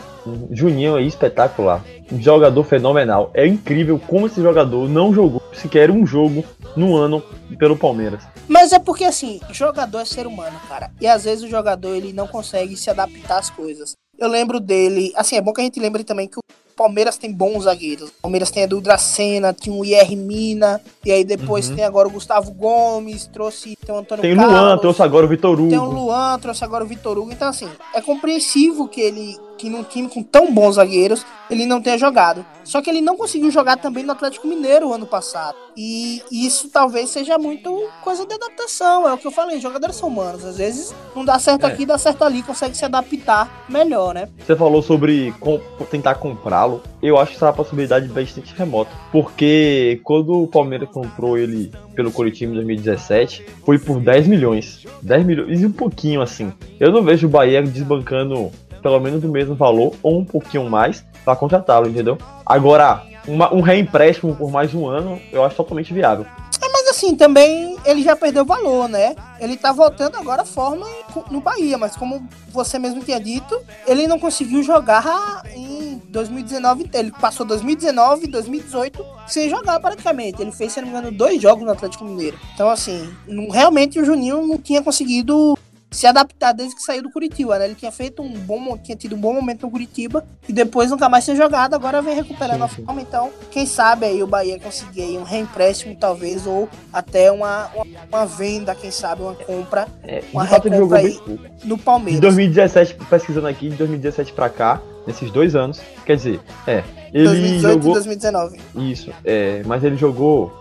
Juninho 0.52 0.98
é 0.98 1.02
espetacular. 1.02 1.84
Um 2.12 2.22
jogador 2.22 2.64
fenomenal. 2.64 3.32
É 3.34 3.48
incrível 3.48 4.00
como 4.08 4.28
esse 4.28 4.40
jogador 4.40 4.88
não 4.88 5.12
jogou 5.12 5.42
sequer 5.52 5.90
um 5.90 6.06
jogo 6.06 6.46
no 6.76 6.96
ano 6.96 7.24
pelo 7.58 7.76
Palmeiras. 7.76 8.24
Mas 8.48 8.72
é 8.72 8.80
porque 8.80 9.04
assim, 9.04 9.40
jogador 9.52 10.00
é 10.00 10.06
ser 10.06 10.28
humano, 10.28 10.60
cara. 10.70 10.92
E 11.02 11.08
às 11.08 11.24
vezes 11.24 11.44
o 11.44 11.50
jogador 11.50 11.96
ele 11.96 12.14
não 12.14 12.28
consegue 12.28 12.76
se 12.76 12.90
adaptar 12.90 13.40
às 13.40 13.50
coisas. 13.50 13.96
Eu 14.18 14.28
lembro 14.28 14.60
dele. 14.60 15.12
Assim, 15.16 15.36
é 15.36 15.42
bom 15.42 15.54
que 15.54 15.62
a 15.62 15.64
gente 15.64 15.80
lembre 15.80 16.04
também 16.04 16.28
que 16.28 16.40
o 16.40 16.44
Palmeiras 16.76 17.18
tem 17.18 17.32
bons 17.32 17.64
zagueiros. 17.64 18.10
O 18.10 18.22
Palmeiras 18.24 18.52
tem 18.52 18.64
a 18.64 18.68
do 18.68 18.82
Dracena, 18.82 19.54
tinha 19.54 19.76
o 19.76 19.86
IR 19.86 20.16
Mina, 20.16 20.82
e 21.06 21.12
aí 21.12 21.24
depois 21.24 21.70
uhum. 21.70 21.76
tem 21.76 21.86
agora 21.86 22.08
o 22.08 22.12
Gustavo 22.12 22.52
Gomes, 22.52 23.28
trouxe 23.28 23.78
tem 23.78 23.96
o 23.96 23.98
Antônio 23.98 24.22
Tem 24.22 24.34
o 24.34 24.36
Luan, 24.36 24.78
trouxe 24.78 25.02
agora 25.02 25.26
o 25.26 25.30
Vitor 25.30 25.60
Hugo. 25.60 25.70
Tem 25.70 25.80
o 25.80 25.86
Luan, 25.86 26.38
trouxe 26.40 26.64
agora 26.64 26.84
o 26.84 26.88
Vitor 26.88 27.18
Hugo. 27.18 27.32
Então, 27.32 27.48
assim, 27.48 27.70
é 27.94 28.02
compreensível 28.02 28.88
que 28.88 29.00
ele 29.00 29.38
que 29.58 29.70
num 29.70 29.84
time 29.84 30.10
com 30.10 30.22
tão 30.24 30.54
bons 30.54 30.76
zagueiros 30.76 31.26
ele 31.50 31.66
não 31.66 31.82
tenha 31.82 31.98
jogado. 31.98 32.46
Só 32.64 32.82
que 32.82 32.90
ele 32.90 33.02
não 33.02 33.16
conseguiu 33.16 33.52
jogar 33.52 33.78
também 33.78 34.04
no 34.04 34.12
Atlético 34.12 34.48
Mineiro 34.48 34.92
ano 34.92 35.06
passado. 35.06 35.56
E 35.78 36.24
isso 36.32 36.70
talvez 36.70 37.10
seja 37.10 37.38
muito 37.38 37.88
coisa 38.04 38.26
de 38.26 38.34
adaptação. 38.34 39.08
É 39.08 39.14
o 39.14 39.18
que 39.18 39.28
eu 39.28 39.32
falei, 39.32 39.60
jogadores 39.60 39.96
são 39.96 40.10
humanos. 40.10 40.44
Às 40.44 40.58
vezes 40.58 40.96
não 41.16 41.24
dá 41.24 41.38
certo 41.38 41.66
é. 41.66 41.68
aqui, 41.68 41.86
dá 41.86 41.98
certo 41.98 42.24
ali, 42.24 42.42
consegue 42.42 42.76
se 42.76 42.84
adaptar 42.84 43.66
melhor, 43.70 44.16
né? 44.16 44.30
Você 44.40 44.56
falou 44.56 44.82
sobre 44.82 45.34
com, 45.40 45.60
tentar 45.92 46.16
comprá-lo. 46.16 46.82
Eu 47.04 47.20
acho 47.20 47.32
que 47.32 47.38
essa 47.38 47.46
uma 47.46 47.54
possibilidade 47.54 48.08
bastante 48.08 48.54
remota. 48.56 48.90
Porque 49.12 50.02
quando 50.04 50.42
o 50.42 50.48
Palmeiras 50.48 50.90
comprou 50.90 51.38
ele 51.38 51.72
pelo 51.94 52.12
Curitiba 52.12 52.52
em 52.52 52.56
2017, 52.56 53.46
foi 53.64 53.78
por 53.78 54.00
10 54.00 54.28
milhões. 54.28 54.86
10 55.04 55.26
milhões 55.26 55.62
e 55.62 55.66
um 55.68 55.72
pouquinho 55.72 56.22
assim. 56.22 56.52
Eu 56.80 56.92
não 56.92 57.04
vejo 57.04 57.28
o 57.28 57.30
Bahia 57.30 57.62
desbancando 57.62 58.52
pelo 58.86 59.00
menos 59.00 59.24
o 59.24 59.28
mesmo 59.28 59.56
valor 59.56 59.96
ou 60.04 60.20
um 60.20 60.24
pouquinho 60.24 60.70
mais 60.70 61.04
para 61.24 61.36
contratá-lo, 61.36 61.90
entendeu? 61.90 62.20
Agora, 62.46 63.02
uma, 63.28 63.52
um 63.52 63.60
reempréstimo 63.60 64.36
por 64.36 64.52
mais 64.52 64.76
um 64.76 64.86
ano, 64.86 65.20
eu 65.32 65.44
acho 65.44 65.56
totalmente 65.56 65.92
viável. 65.92 66.24
É, 66.62 66.70
mas 66.72 66.90
assim, 66.90 67.16
também 67.16 67.78
ele 67.84 68.04
já 68.04 68.16
perdeu 68.16 68.46
valor, 68.46 68.88
né? 68.88 69.16
Ele 69.40 69.58
tá 69.58 69.72
voltando 69.72 70.18
agora 70.18 70.44
a 70.44 70.46
forma 70.46 70.86
no 71.32 71.42
Bahia, 71.42 71.80
mas 71.80 71.96
como 71.96 72.30
você 72.50 72.78
mesmo 72.78 73.02
tinha 73.02 73.20
dito, 73.20 73.60
ele 73.88 74.06
não 74.06 74.20
conseguiu 74.20 74.62
jogar 74.62 75.42
em 75.56 76.00
2019 76.10 76.88
Ele 76.94 77.12
passou 77.12 77.44
2019 77.44 78.26
e 78.26 78.28
2018 78.28 79.04
sem 79.26 79.50
jogar 79.50 79.80
praticamente. 79.80 80.44
Ele 80.44 80.52
fez, 80.52 80.74
se 80.74 80.80
não 80.80 80.90
me 80.90 80.94
engano, 80.96 81.12
dois 81.12 81.42
jogos 81.42 81.66
no 81.66 81.72
Atlético 81.72 82.06
Mineiro. 82.06 82.38
Então, 82.54 82.70
assim, 82.70 83.12
não, 83.28 83.50
realmente 83.50 84.00
o 84.00 84.06
Juninho 84.06 84.46
não 84.46 84.60
tinha 84.60 84.84
conseguido 84.84 85.58
se 85.96 86.06
adaptar 86.06 86.52
desde 86.52 86.76
que 86.76 86.82
saiu 86.82 87.02
do 87.02 87.10
Curitiba, 87.10 87.58
né? 87.58 87.66
Ele 87.66 87.76
tinha 87.76 87.92
feito 87.92 88.22
um 88.22 88.34
bom, 88.34 88.78
tinha 88.78 88.98
tido 88.98 89.16
um 89.16 89.20
bom 89.20 89.34
momento 89.34 89.64
no 89.64 89.72
Curitiba 89.72 90.26
e 90.48 90.52
depois 90.52 90.92
nunca 90.92 91.08
mais 91.08 91.24
tinha 91.24 91.36
jogado, 91.36 91.74
agora 91.74 92.02
vem 92.02 92.16
recuperando 92.16 92.58
sim, 92.58 92.64
a 92.64 92.86
forma. 92.86 93.02
Então, 93.02 93.32
quem 93.50 93.66
sabe 93.66 94.06
aí 94.06 94.22
o 94.22 94.28
Bahia 94.28 94.60
conseguir 94.60 95.04
aí 95.04 95.18
um 95.18 95.24
reempréstimo, 95.24 95.96
talvez, 95.96 96.46
ou 96.46 96.68
até 96.92 97.32
uma, 97.32 97.70
uma, 97.74 97.86
uma 98.12 98.26
venda, 98.26 98.76
quem 98.76 98.92
sabe, 98.92 99.22
uma 99.22 99.36
compra. 99.36 99.88
É, 100.04 100.24
uma 100.34 100.44
recompra 100.44 101.00
aí 101.00 101.18
no 101.64 101.78
Palmeiras. 101.78 102.16
De 102.16 102.22
2017, 102.22 102.96
pesquisando 103.10 103.48
aqui, 103.48 103.70
de 103.70 103.78
2017 103.78 104.34
para 104.34 104.50
cá, 104.50 104.82
nesses 105.06 105.32
dois 105.32 105.56
anos, 105.56 105.80
quer 106.06 106.18
dizer, 106.18 106.40
é, 106.68 106.84
ele 107.14 107.26
2018 107.26 107.74
jogou... 107.74 107.92
e 107.92 107.94
2019. 107.94 108.60
Isso, 108.92 109.12
é, 109.24 109.62
mas 109.66 109.84
ele 109.84 109.96
jogou 109.96 110.52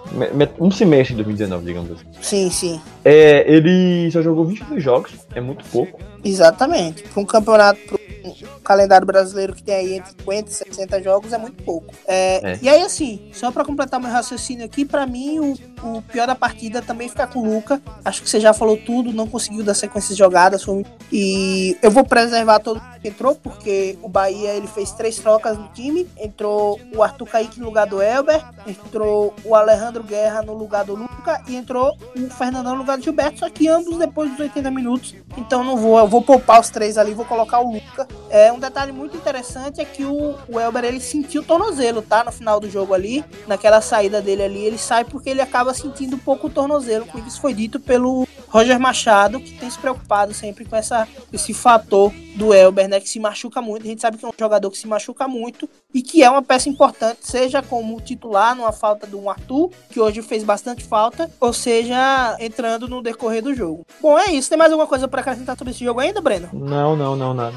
um 0.60 0.70
semestre 0.70 1.16
de 1.16 1.22
2019, 1.24 1.64
digamos 1.64 1.90
assim. 1.90 2.04
Sim, 2.22 2.50
sim. 2.50 2.80
É, 3.04 3.44
ele 3.50 4.10
só 4.10 4.22
jogou 4.22 4.44
22 4.44 4.82
jogos, 4.82 5.12
é 5.34 5.40
muito 5.40 5.64
pouco. 5.66 6.00
Exatamente. 6.24 7.02
Para 7.02 7.22
um 7.22 7.26
campeonato, 7.26 7.80
para 7.86 7.96
um 7.96 8.60
calendário 8.62 9.06
brasileiro 9.06 9.54
que 9.54 9.62
tem 9.62 9.74
aí 9.74 9.94
entre 9.94 10.10
50 10.10 10.48
e 10.48 10.52
60 10.52 11.02
jogos, 11.02 11.32
é 11.32 11.38
muito 11.38 11.62
pouco. 11.62 11.92
É, 12.06 12.52
é. 12.52 12.58
E 12.62 12.68
aí, 12.68 12.82
assim, 12.82 13.28
só 13.32 13.50
para 13.50 13.64
completar 13.64 14.00
meu 14.00 14.10
raciocínio 14.10 14.64
aqui, 14.64 14.84
para 14.84 15.06
mim, 15.06 15.40
o, 15.40 15.54
o, 15.84 16.02
pior 16.02 16.26
da 16.26 16.34
partida 16.34 16.82
também 16.82 17.08
fica 17.08 17.26
com 17.26 17.40
o 17.40 17.54
Luca. 17.54 17.80
Acho 18.04 18.22
que 18.22 18.28
você 18.28 18.40
já 18.40 18.52
falou 18.52 18.76
tudo, 18.76 19.12
não 19.12 19.26
conseguiu 19.26 19.62
dar 19.62 19.74
sequência 19.74 20.14
de 20.14 20.18
jogadas. 20.18 20.64
E 21.12 21.76
eu 21.82 21.90
vou 21.90 22.04
preservar 22.04 22.58
todo 22.58 22.80
mundo 22.80 23.00
que 23.00 23.08
entrou, 23.08 23.34
porque 23.34 23.98
o 24.02 24.08
Bahia 24.08 24.50
ele 24.50 24.66
fez 24.66 24.92
três 24.92 25.16
trocas 25.16 25.58
no 25.58 25.68
time. 25.68 26.08
Entrou 26.18 26.80
o 26.94 27.02
Arthur 27.02 27.26
Kaique 27.26 27.60
no 27.60 27.66
lugar 27.66 27.86
do 27.86 28.00
Elber, 28.00 28.42
entrou 28.66 29.34
o 29.44 29.54
Alejandro 29.54 30.02
Guerra 30.02 30.42
no 30.42 30.54
lugar 30.54 30.84
do 30.84 30.94
Luca 30.94 31.42
e 31.46 31.56
entrou 31.56 31.96
o 32.16 32.30
Fernandão 32.30 32.72
no 32.72 32.80
lugar 32.80 32.96
do 32.96 33.04
Gilberto, 33.04 33.40
só 33.40 33.50
que 33.50 33.68
ambos 33.68 33.98
depois 33.98 34.30
dos 34.30 34.40
80 34.40 34.70
minutos. 34.70 35.14
Então 35.36 35.62
não 35.62 35.76
vou, 35.76 35.98
eu 35.98 36.08
vou 36.08 36.22
poupar 36.22 36.60
os 36.60 36.70
três 36.70 36.96
ali, 36.96 37.12
vou 37.12 37.24
colocar 37.24 37.60
o 37.60 37.72
Luca. 37.72 38.08
É 38.30 38.52
um 38.52 38.58
detalhe 38.58 38.92
muito 38.92 39.16
interessante 39.16 39.80
é 39.80 39.84
que 39.84 40.04
o, 40.04 40.34
o 40.48 40.58
Elber 40.58 40.84
ele 40.84 41.00
sentiu 41.00 41.42
o 41.42 41.44
tornozelo, 41.44 42.02
tá? 42.02 42.24
No 42.24 42.32
final 42.32 42.58
do 42.58 42.70
jogo 42.70 42.94
ali, 42.94 43.24
naquela 43.46 43.80
saída 43.80 44.22
dele 44.22 44.42
ali, 44.42 44.64
ele 44.64 44.78
sai 44.78 45.04
porque 45.04 45.30
ele 45.30 45.40
acaba 45.40 45.73
sentindo 45.74 46.16
um 46.16 46.18
pouco 46.18 46.46
o 46.46 46.50
tornozelo, 46.50 47.06
isso 47.26 47.40
foi 47.40 47.52
dito 47.52 47.78
pelo 47.78 48.26
Roger 48.48 48.78
Machado, 48.78 49.40
que 49.40 49.52
tem 49.52 49.68
se 49.68 49.78
preocupado 49.78 50.32
sempre 50.32 50.64
com 50.64 50.76
essa, 50.76 51.08
esse 51.32 51.52
fator 51.52 52.12
do 52.36 52.52
Elber, 52.52 52.88
né, 52.88 53.00
que 53.00 53.08
se 53.08 53.18
machuca 53.18 53.60
muito. 53.60 53.84
A 53.84 53.88
gente 53.88 54.00
sabe 54.00 54.16
que 54.16 54.24
é 54.24 54.28
um 54.28 54.32
jogador 54.38 54.70
que 54.70 54.78
se 54.78 54.86
machuca 54.86 55.26
muito 55.26 55.68
e 55.92 56.02
que 56.02 56.22
é 56.22 56.30
uma 56.30 56.42
peça 56.42 56.68
importante, 56.68 57.18
seja 57.22 57.62
como 57.62 58.00
titular 58.00 58.54
numa 58.54 58.72
falta 58.72 59.06
do 59.06 59.28
Arthur, 59.28 59.70
que 59.90 60.00
hoje 60.00 60.22
fez 60.22 60.44
bastante 60.44 60.84
falta, 60.84 61.30
ou 61.40 61.52
seja, 61.52 62.36
entrando 62.40 62.88
no 62.88 63.02
decorrer 63.02 63.42
do 63.42 63.54
jogo. 63.54 63.86
Bom, 64.00 64.18
é 64.18 64.30
isso. 64.30 64.48
Tem 64.48 64.58
mais 64.58 64.72
alguma 64.72 64.88
coisa 64.88 65.08
para 65.08 65.20
acrescentar 65.20 65.56
sobre 65.56 65.72
esse 65.72 65.84
jogo 65.84 66.00
ainda, 66.00 66.20
Breno? 66.20 66.48
Não, 66.52 66.96
não, 66.96 67.16
não, 67.16 67.34
nada. 67.34 67.56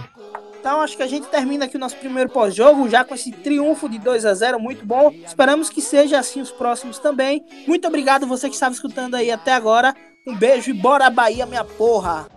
Então 0.67 0.81
acho 0.81 0.97
que 0.97 1.03
a 1.03 1.07
gente 1.07 1.27
termina 1.27 1.63
aqui 1.63 1.77
o 1.77 1.79
nosso 1.79 1.95
primeiro 1.95 2.29
pós-jogo, 2.29 2.89
já 2.89 3.01
com 3.01 3.15
esse 3.15 3.31
triunfo 3.31 3.87
de 3.87 3.97
2 3.97 4.25
a 4.25 4.33
0 4.33 4.59
muito 4.59 4.85
bom. 4.85 5.13
Esperamos 5.25 5.69
que 5.69 5.81
seja 5.81 6.19
assim 6.19 6.41
os 6.41 6.51
próximos 6.51 6.99
também. 6.99 7.41
Muito 7.65 7.87
obrigado 7.87 8.27
você 8.27 8.49
que 8.49 8.55
estava 8.55 8.75
escutando 8.75 9.15
aí 9.15 9.31
até 9.31 9.53
agora. 9.53 9.95
Um 10.27 10.35
beijo 10.35 10.69
e 10.69 10.73
bora 10.73 11.09
Bahia, 11.09 11.45
minha 11.45 11.63
porra! 11.63 12.36